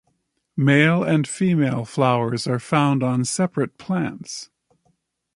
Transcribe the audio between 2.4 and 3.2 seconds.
are found